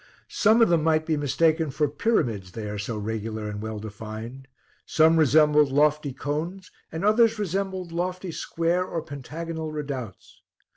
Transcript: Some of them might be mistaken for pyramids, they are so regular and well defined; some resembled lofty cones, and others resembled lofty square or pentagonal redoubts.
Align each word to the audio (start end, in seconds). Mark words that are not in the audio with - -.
Some 0.31 0.63
of 0.63 0.69
them 0.69 0.81
might 0.81 1.05
be 1.05 1.15
mistaken 1.15 1.69
for 1.69 1.87
pyramids, 1.87 2.53
they 2.53 2.67
are 2.67 2.79
so 2.79 2.97
regular 2.97 3.47
and 3.47 3.61
well 3.61 3.77
defined; 3.77 4.47
some 4.83 5.15
resembled 5.19 5.69
lofty 5.71 6.11
cones, 6.11 6.71
and 6.91 7.05
others 7.05 7.37
resembled 7.37 7.91
lofty 7.91 8.31
square 8.31 8.83
or 8.83 9.03
pentagonal 9.03 9.71
redoubts. 9.71 10.41